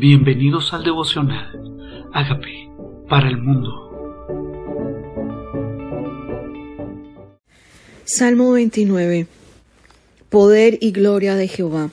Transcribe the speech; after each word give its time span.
Bienvenidos 0.00 0.72
al 0.72 0.82
devocional. 0.82 2.08
Hágame 2.14 2.70
para 3.06 3.28
el 3.28 3.36
mundo. 3.36 3.68
Salmo 8.06 8.52
29. 8.52 9.26
Poder 10.30 10.78
y 10.80 10.92
gloria 10.92 11.34
de 11.34 11.48
Jehová. 11.48 11.90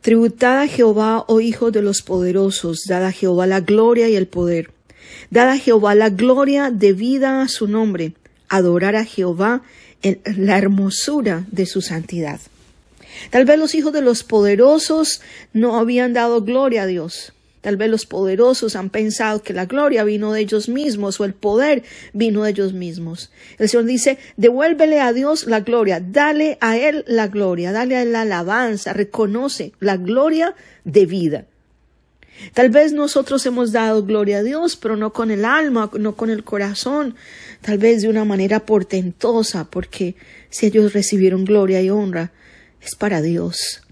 Tributad 0.00 0.62
a 0.62 0.66
Jehová, 0.66 1.26
oh 1.28 1.42
hijos 1.42 1.70
de 1.74 1.82
los 1.82 2.00
poderosos, 2.00 2.84
dad 2.88 3.04
a 3.04 3.12
Jehová 3.12 3.46
la 3.46 3.60
gloria 3.60 4.08
y 4.08 4.16
el 4.16 4.26
poder. 4.26 4.70
Dad 5.28 5.50
a 5.50 5.58
Jehová 5.58 5.94
la 5.94 6.08
gloria 6.08 6.70
debida 6.70 7.42
a 7.42 7.48
su 7.48 7.68
nombre. 7.68 8.14
Adorar 8.48 8.96
a 8.96 9.04
Jehová 9.04 9.60
en 10.00 10.22
la 10.38 10.56
hermosura 10.56 11.44
de 11.50 11.66
su 11.66 11.82
santidad. 11.82 12.40
Tal 13.30 13.44
vez 13.44 13.58
los 13.58 13.74
hijos 13.74 13.92
de 13.92 14.02
los 14.02 14.24
poderosos 14.24 15.20
no 15.52 15.78
habían 15.78 16.12
dado 16.12 16.42
gloria 16.42 16.82
a 16.82 16.86
Dios. 16.86 17.32
Tal 17.60 17.76
vez 17.76 17.90
los 17.90 18.06
poderosos 18.06 18.74
han 18.74 18.88
pensado 18.88 19.42
que 19.42 19.52
la 19.52 19.66
gloria 19.66 20.02
vino 20.02 20.32
de 20.32 20.40
ellos 20.40 20.68
mismos 20.68 21.20
o 21.20 21.24
el 21.24 21.34
poder 21.34 21.82
vino 22.14 22.44
de 22.44 22.50
ellos 22.50 22.72
mismos. 22.72 23.30
El 23.58 23.68
Señor 23.68 23.84
dice, 23.84 24.18
devuélvele 24.38 25.00
a 25.00 25.12
Dios 25.12 25.46
la 25.46 25.60
gloria, 25.60 26.00
dale 26.00 26.56
a 26.62 26.78
Él 26.78 27.04
la 27.06 27.28
gloria, 27.28 27.72
dale 27.72 27.96
a 27.96 28.02
Él 28.02 28.12
la 28.12 28.22
alabanza, 28.22 28.94
reconoce 28.94 29.72
la 29.78 29.98
gloria 29.98 30.54
de 30.84 31.04
vida. 31.04 31.44
Tal 32.54 32.70
vez 32.70 32.94
nosotros 32.94 33.44
hemos 33.44 33.72
dado 33.72 34.04
gloria 34.04 34.38
a 34.38 34.42
Dios, 34.42 34.76
pero 34.76 34.96
no 34.96 35.12
con 35.12 35.30
el 35.30 35.44
alma, 35.44 35.90
no 35.98 36.16
con 36.16 36.30
el 36.30 36.44
corazón, 36.44 37.14
tal 37.60 37.76
vez 37.76 38.00
de 38.00 38.08
una 38.08 38.24
manera 38.24 38.60
portentosa, 38.60 39.68
porque 39.70 40.14
si 40.48 40.66
ellos 40.66 40.94
recibieron 40.94 41.44
gloria 41.44 41.82
y 41.82 41.90
honra, 41.90 42.32
es 42.82 42.94
para 42.94 43.22
Dios. 43.22 43.82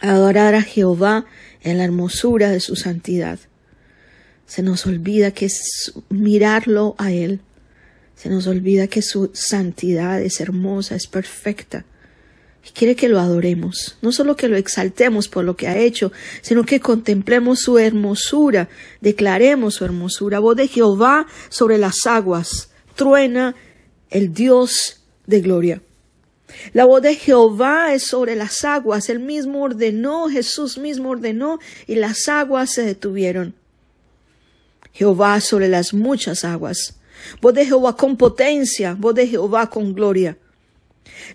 Adorar 0.00 0.54
a 0.54 0.62
Jehová 0.62 1.26
en 1.62 1.78
la 1.78 1.84
hermosura 1.84 2.50
de 2.50 2.60
su 2.60 2.76
santidad. 2.76 3.38
Se 4.46 4.62
nos 4.62 4.86
olvida 4.86 5.30
que 5.30 5.46
es 5.46 5.92
mirarlo 6.08 6.94
a 6.98 7.12
Él. 7.12 7.40
Se 8.16 8.28
nos 8.28 8.46
olvida 8.46 8.88
que 8.88 9.02
su 9.02 9.30
santidad 9.32 10.20
es 10.20 10.40
hermosa, 10.40 10.94
es 10.94 11.06
perfecta. 11.06 11.84
Y 12.66 12.70
quiere 12.72 12.94
que 12.94 13.08
lo 13.08 13.18
adoremos, 13.18 13.96
no 14.02 14.12
solo 14.12 14.36
que 14.36 14.48
lo 14.48 14.56
exaltemos 14.56 15.28
por 15.28 15.44
lo 15.44 15.56
que 15.56 15.68
ha 15.68 15.78
hecho, 15.78 16.12
sino 16.42 16.64
que 16.64 16.80
contemplemos 16.80 17.60
su 17.60 17.78
hermosura, 17.78 18.68
declaremos 19.00 19.74
su 19.74 19.86
hermosura. 19.86 20.40
Voz 20.40 20.56
de 20.56 20.68
Jehová 20.68 21.26
sobre 21.48 21.78
las 21.78 22.06
aguas, 22.06 22.70
truena 22.96 23.54
el 24.10 24.34
Dios 24.34 25.00
de 25.26 25.40
gloria. 25.40 25.80
La 26.72 26.84
voz 26.84 27.02
de 27.02 27.14
Jehová 27.14 27.94
es 27.94 28.04
sobre 28.04 28.36
las 28.36 28.64
aguas. 28.64 29.08
Él 29.08 29.20
mismo 29.20 29.62
ordenó, 29.62 30.28
Jesús 30.28 30.78
mismo 30.78 31.10
ordenó, 31.10 31.58
y 31.86 31.96
las 31.96 32.28
aguas 32.28 32.70
se 32.70 32.82
detuvieron. 32.82 33.54
Jehová 34.92 35.40
sobre 35.40 35.68
las 35.68 35.94
muchas 35.94 36.44
aguas. 36.44 36.96
Voz 37.40 37.54
de 37.54 37.66
Jehová 37.66 37.96
con 37.96 38.16
potencia, 38.16 38.96
voz 38.98 39.14
de 39.14 39.26
Jehová 39.26 39.68
con 39.68 39.94
gloria. 39.94 40.36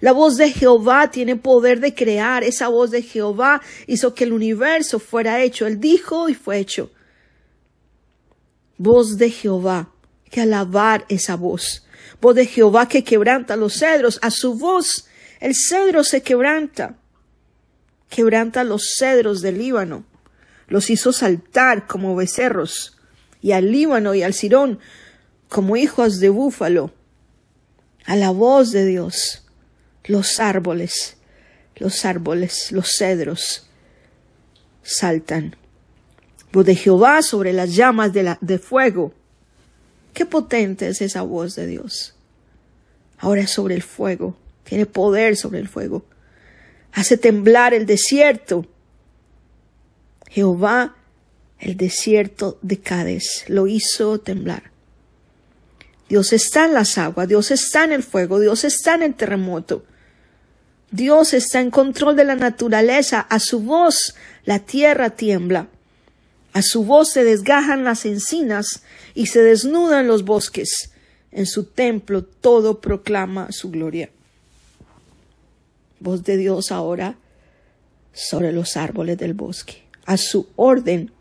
La 0.02 0.12
voz 0.12 0.38
de 0.38 0.52
Jehová 0.52 1.12
tiene 1.12 1.36
poder 1.36 1.80
de 1.80 1.94
crear. 1.94 2.44
Esa 2.44 2.68
voz 2.68 2.92
de 2.92 3.02
Jehová 3.02 3.62
hizo 3.88 4.14
que 4.14 4.24
el 4.24 4.34
universo 4.34 5.00
fuera 5.00 5.42
hecho. 5.42 5.68
Él 5.68 5.80
dijo 5.80 6.30
y 6.30 6.34
fue 6.34 6.58
hecho. 6.58 6.92
Voz 8.78 9.18
de 9.18 9.30
Jehová. 9.30 9.90
Que 10.30 10.42
alabar 10.42 11.06
esa 11.08 11.36
voz 11.36 11.86
voz 12.22 12.36
de 12.36 12.46
Jehová 12.46 12.88
que 12.88 13.04
quebranta 13.04 13.56
los 13.56 13.74
cedros, 13.74 14.20
a 14.22 14.32
su 14.32 14.56
voz 14.56 15.06
el 15.40 15.54
cedro 15.56 16.04
se 16.04 16.22
quebranta, 16.22 16.96
quebranta 18.10 18.64
los 18.64 18.96
cedros 18.98 19.42
del 19.42 19.58
Líbano, 19.58 20.06
los 20.68 20.90
hizo 20.90 21.12
saltar 21.12 21.88
como 21.88 22.16
becerros, 22.16 22.98
y 23.42 23.52
al 23.52 23.72
Líbano 23.72 24.16
y 24.16 24.24
al 24.24 24.34
Sirón 24.34 24.80
como 25.50 25.78
hijos 25.78 26.20
de 26.20 26.30
búfalo. 26.30 26.92
A 28.06 28.16
la 28.16 28.30
voz 28.30 28.72
de 28.72 28.86
Dios, 28.86 29.44
los 30.04 30.40
árboles, 30.40 31.18
los 31.76 32.06
árboles, 32.06 32.72
los 32.72 32.96
cedros 32.98 33.68
saltan. 34.84 35.56
Voz 36.52 36.66
de 36.66 36.76
Jehová 36.76 37.22
sobre 37.22 37.52
las 37.52 37.76
llamas 37.76 38.14
de, 38.14 38.24
la, 38.24 38.38
de 38.42 38.60
fuego 38.60 39.14
Qué 40.16 40.26
potente 40.26 40.88
es 40.88 41.02
esa 41.02 41.24
voz 41.24 41.56
de 41.56 41.68
Dios. 41.68 42.16
Ahora 43.18 43.42
es 43.42 43.52
sobre 43.52 43.76
el 43.76 43.84
fuego, 43.84 44.38
tiene 44.66 44.86
poder 44.86 45.38
sobre 45.38 45.60
el 45.60 45.70
fuego. 45.70 46.06
Hace 46.92 47.18
temblar 47.18 47.74
el 47.74 47.86
desierto. 47.86 48.66
Jehová, 50.30 50.96
el 51.60 51.78
desierto 51.78 52.60
de 52.62 52.80
Cádiz, 52.80 53.46
lo 53.48 53.68
hizo 53.68 54.20
temblar. 54.20 54.72
Dios 56.10 56.34
está 56.34 56.66
en 56.66 56.74
las 56.74 56.98
aguas, 56.98 57.28
Dios 57.28 57.52
está 57.52 57.84
en 57.84 57.92
el 57.92 58.04
fuego, 58.04 58.40
Dios 58.40 58.64
está 58.64 58.96
en 58.96 59.04
el 59.04 59.16
terremoto. 59.16 59.86
Dios 60.92 61.34
está 61.34 61.62
en 61.62 61.72
control 61.72 62.16
de 62.16 62.26
la 62.26 62.36
naturaleza. 62.36 63.20
A 63.22 63.40
su 63.40 63.60
voz 63.62 64.16
la 64.44 64.60
tierra 64.60 65.12
tiembla. 65.12 65.68
A 66.54 66.62
su 66.62 66.86
voz 66.86 67.12
se 67.12 67.24
desgajan 67.24 67.84
las 67.84 68.06
encinas 68.06 68.84
y 69.14 69.28
se 69.28 69.42
desnudan 69.42 70.08
los 70.08 70.24
bosques. 70.24 70.92
En 71.32 71.46
su 71.46 71.66
templo 71.66 72.24
todo 72.24 72.80
proclama 72.80 73.52
su 73.52 73.72
gloria. 73.72 74.10
Voz 76.06 76.24
de 76.24 76.38
Dios 76.38 76.72
ahora 76.72 77.18
sobre 78.14 78.54
los 78.54 78.78
árboles 78.78 79.18
del 79.18 79.34
bosque. 79.34 79.84
A 80.06 80.16
su 80.16 80.48
orden, 80.56 81.12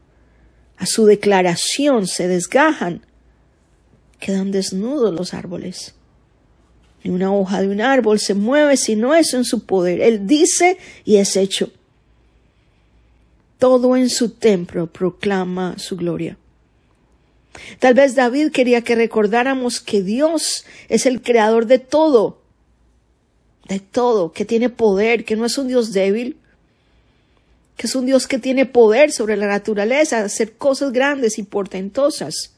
a 0.77 0.87
su 0.87 1.07
declaración 1.07 2.07
se 2.07 2.29
desgajan. 2.29 3.05
Quedan 4.21 4.53
desnudos 4.53 5.13
los 5.13 5.35
árboles. 5.35 5.97
Ni 7.03 7.11
una 7.11 7.35
hoja 7.35 7.61
de 7.61 7.69
un 7.69 7.81
árbol 7.81 8.21
se 8.21 8.35
mueve 8.35 8.77
si 8.77 8.95
no 8.95 9.13
es 9.15 9.35
en 9.35 9.45
su 9.45 9.67
poder. 9.67 10.01
Él 10.01 10.29
dice 10.29 10.79
y 11.05 11.17
es 11.17 11.37
hecho 11.37 11.73
todo 13.65 13.97
en 13.97 14.11
su 14.11 14.29
templo 14.29 14.87
proclama 14.89 15.79
su 15.79 15.97
gloria. 15.97 16.37
Tal 17.79 17.95
vez 17.95 18.15
David 18.15 18.51
quería 18.51 18.83
que 18.83 18.95
recordáramos 18.95 19.81
que 19.81 20.03
Dios 20.03 20.67
es 20.91 21.07
el 21.07 21.23
creador 21.23 21.65
de 21.65 21.79
todo, 21.79 22.43
de 23.69 23.81
todo, 23.81 24.33
que 24.33 24.45
tiene 24.45 24.69
poder, 24.69 25.25
que 25.25 25.37
no 25.37 25.45
es 25.45 25.57
un 25.59 25.69
Dios 25.69 25.93
débil, 25.93 26.37
que 27.77 27.87
es 27.87 27.95
un 27.95 28.07
Dios 28.07 28.27
que 28.27 28.39
tiene 28.39 28.67
poder 28.67 29.11
sobre 29.11 29.37
la 29.37 29.47
naturaleza, 29.47 30.21
hacer 30.21 30.57
cosas 30.57 30.93
grandes 30.93 31.39
y 31.39 31.43
portentosas. 31.43 32.55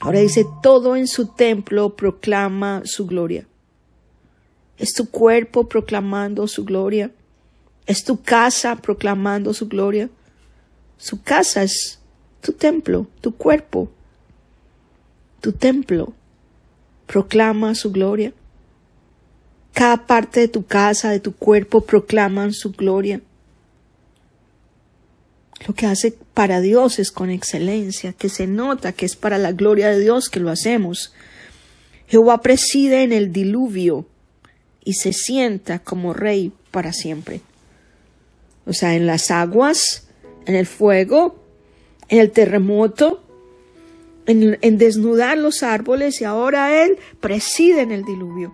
Ahora 0.00 0.20
dice, 0.20 0.44
todo 0.62 0.94
en 0.94 1.08
su 1.08 1.28
templo 1.28 1.96
proclama 1.96 2.82
su 2.84 3.06
gloria. 3.06 3.46
¿Es 4.78 4.92
tu 4.92 5.10
cuerpo 5.10 5.68
proclamando 5.68 6.46
su 6.46 6.64
gloria? 6.64 7.10
Es 7.86 8.04
tu 8.04 8.20
casa 8.22 8.76
proclamando 8.76 9.54
su 9.54 9.68
gloria. 9.68 10.10
Su 10.98 11.22
casa 11.22 11.62
es 11.62 11.98
tu 12.42 12.52
templo, 12.52 13.06
tu 13.20 13.34
cuerpo. 13.34 13.90
Tu 15.40 15.52
templo 15.52 16.12
proclama 17.06 17.74
su 17.74 17.90
gloria. 17.90 18.32
Parte 20.04 20.40
de 20.40 20.48
tu 20.48 20.66
casa, 20.66 21.10
de 21.10 21.20
tu 21.20 21.34
cuerpo, 21.34 21.82
proclaman 21.82 22.52
su 22.52 22.72
gloria. 22.72 23.20
Lo 25.66 25.74
que 25.74 25.86
hace 25.86 26.14
para 26.34 26.60
Dios 26.60 26.98
es 26.98 27.10
con 27.10 27.30
excelencia, 27.30 28.12
que 28.12 28.28
se 28.28 28.46
nota 28.46 28.92
que 28.92 29.06
es 29.06 29.16
para 29.16 29.38
la 29.38 29.52
gloria 29.52 29.88
de 29.88 30.00
Dios 30.00 30.28
que 30.28 30.40
lo 30.40 30.50
hacemos. 30.50 31.14
Jehová 32.08 32.42
preside 32.42 33.02
en 33.02 33.12
el 33.12 33.32
diluvio 33.32 34.06
y 34.84 34.94
se 34.94 35.12
sienta 35.12 35.78
como 35.78 36.12
rey 36.12 36.52
para 36.70 36.92
siempre 36.92 37.40
o 38.66 38.72
sea, 38.72 38.94
en 38.94 39.06
las 39.06 39.30
aguas, 39.30 40.08
en 40.44 40.56
el 40.56 40.66
fuego, 40.66 41.36
en 42.08 42.18
el 42.18 42.32
terremoto, 42.32 43.22
en, 44.26 44.78
desnudar 44.78 45.38
los 45.38 45.62
árboles 45.62 46.20
y 46.20 46.24
ahora 46.24 46.84
Él 46.84 46.98
preside 47.20 47.82
en 47.82 47.92
el 47.92 48.04
diluvio. 48.04 48.52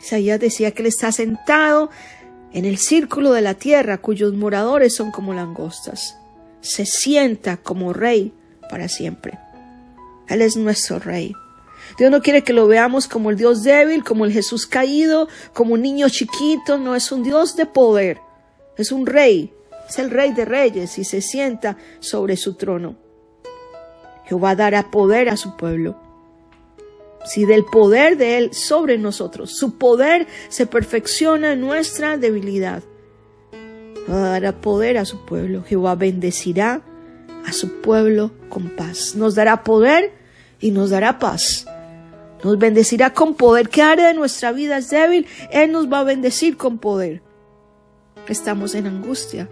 Isaías 0.00 0.40
decía 0.40 0.70
que 0.70 0.82
Él 0.82 0.88
está 0.88 1.12
sentado 1.12 1.90
en 2.52 2.64
el 2.64 2.78
círculo 2.78 3.32
de 3.32 3.42
la 3.42 3.54
tierra 3.54 3.98
cuyos 3.98 4.34
moradores 4.34 4.94
son 4.94 5.10
como 5.10 5.34
langostas. 5.34 6.16
Se 6.60 6.86
sienta 6.86 7.56
como 7.56 7.92
rey 7.92 8.32
para 8.70 8.88
siempre. 8.88 9.38
Él 10.28 10.42
es 10.42 10.56
nuestro 10.56 10.98
rey. 10.98 11.32
Dios 11.98 12.10
no 12.10 12.20
quiere 12.20 12.42
que 12.42 12.52
lo 12.52 12.66
veamos 12.66 13.06
como 13.06 13.30
el 13.30 13.36
Dios 13.36 13.62
débil, 13.62 14.02
como 14.02 14.24
el 14.24 14.32
Jesús 14.32 14.66
caído, 14.66 15.28
como 15.52 15.74
un 15.74 15.82
niño 15.82 16.08
chiquito. 16.08 16.78
No 16.78 16.96
es 16.96 17.12
un 17.12 17.22
Dios 17.22 17.56
de 17.56 17.66
poder 17.66 18.20
es 18.76 18.92
un 18.92 19.06
rey, 19.06 19.52
es 19.88 19.98
el 19.98 20.10
rey 20.10 20.32
de 20.32 20.44
reyes 20.44 20.98
y 20.98 21.04
se 21.04 21.20
sienta 21.20 21.76
sobre 22.00 22.36
su 22.36 22.54
trono. 22.54 22.96
Jehová 24.24 24.54
dará 24.54 24.90
poder 24.90 25.28
a 25.28 25.36
su 25.36 25.56
pueblo. 25.56 25.96
Si 27.26 27.44
del 27.44 27.64
poder 27.64 28.16
de 28.16 28.38
Él 28.38 28.54
sobre 28.54 28.98
nosotros, 28.98 29.50
su 29.50 29.76
poder 29.76 30.26
se 30.48 30.66
perfecciona 30.66 31.52
en 31.52 31.60
nuestra 31.60 32.16
debilidad. 32.16 32.82
dará 34.06 34.60
poder 34.60 34.98
a 34.98 35.04
su 35.04 35.24
pueblo. 35.26 35.64
Jehová 35.64 35.96
bendecirá 35.96 36.82
a 37.44 37.52
su 37.52 37.80
pueblo 37.80 38.30
con 38.48 38.70
paz. 38.76 39.16
Nos 39.16 39.34
dará 39.34 39.64
poder 39.64 40.12
y 40.60 40.70
nos 40.70 40.90
dará 40.90 41.18
paz. 41.18 41.66
Nos 42.44 42.58
bendecirá 42.58 43.12
con 43.12 43.34
poder. 43.34 43.68
¿Qué 43.68 43.82
área 43.82 44.08
de 44.08 44.14
nuestra 44.14 44.52
vida 44.52 44.78
es 44.78 44.90
débil? 44.90 45.26
Él 45.50 45.72
nos 45.72 45.92
va 45.92 46.00
a 46.00 46.04
bendecir 46.04 46.56
con 46.56 46.78
poder. 46.78 47.22
Estamos 48.28 48.74
en 48.74 48.86
angustia 48.86 49.48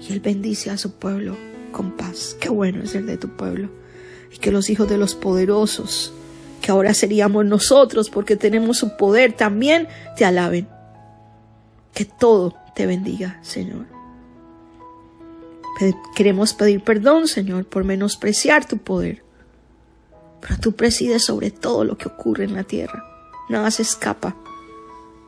y 0.00 0.12
Él 0.12 0.20
bendice 0.20 0.70
a 0.70 0.76
su 0.76 0.98
pueblo 0.98 1.36
con 1.72 1.92
paz. 1.92 2.36
Qué 2.40 2.50
bueno 2.50 2.82
es 2.82 2.94
el 2.94 3.06
de 3.06 3.16
tu 3.16 3.28
pueblo. 3.28 3.70
Y 4.32 4.38
que 4.38 4.50
los 4.50 4.68
hijos 4.68 4.88
de 4.88 4.98
los 4.98 5.14
poderosos, 5.14 6.12
que 6.64 6.72
ahora 6.72 6.94
seríamos 6.94 7.44
nosotros 7.44 8.08
porque 8.08 8.36
tenemos 8.36 8.78
su 8.78 8.96
poder, 8.96 9.34
también 9.34 9.86
te 10.16 10.24
alaben. 10.24 10.66
Que 11.92 12.06
todo 12.06 12.54
te 12.74 12.86
bendiga, 12.86 13.38
Señor. 13.42 13.84
Queremos 16.16 16.54
pedir 16.54 16.82
perdón, 16.82 17.28
Señor, 17.28 17.66
por 17.66 17.84
menospreciar 17.84 18.66
tu 18.66 18.78
poder. 18.78 19.22
Pero 20.40 20.56
tú 20.58 20.72
presides 20.72 21.22
sobre 21.22 21.50
todo 21.50 21.84
lo 21.84 21.98
que 21.98 22.08
ocurre 22.08 22.44
en 22.44 22.54
la 22.54 22.64
tierra. 22.64 23.04
Nada 23.50 23.70
se 23.70 23.82
escapa. 23.82 24.34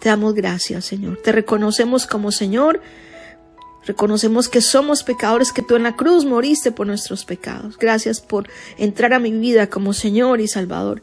Te 0.01 0.09
damos 0.09 0.33
gracias, 0.33 0.87
Señor. 0.87 1.19
Te 1.23 1.33
reconocemos 1.33 2.07
como 2.07 2.33
Señor. 2.33 2.81
Reconocemos 3.85 4.49
que 4.49 4.63
somos 4.63 5.03
pecadores, 5.03 5.53
que 5.53 5.61
tú 5.61 5.77
en 5.77 5.83
la 5.83 5.97
cruz 5.97 6.25
moriste 6.25 6.73
por 6.73 6.87
nuestros 6.87 7.27
pecados. 7.27 7.77
Gracias 7.77 8.23
por 8.23 8.49
entrar 8.79 9.13
a 9.13 9.19
mi 9.19 9.33
vida 9.33 9.69
como 9.69 9.93
Señor 9.93 10.41
y 10.41 10.49
Salvador 10.49 11.03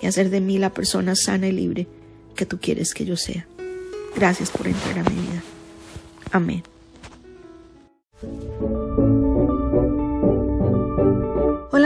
y 0.00 0.06
hacer 0.06 0.30
de 0.30 0.40
mí 0.40 0.58
la 0.58 0.70
persona 0.70 1.14
sana 1.14 1.48
y 1.48 1.52
libre 1.52 1.86
que 2.34 2.46
tú 2.46 2.58
quieres 2.60 2.94
que 2.94 3.04
yo 3.04 3.16
sea. 3.16 3.46
Gracias 4.14 4.50
por 4.50 4.66
entrar 4.66 4.98
a 4.98 5.10
mi 5.10 5.16
vida. 5.16 5.42
Amén. 6.32 6.62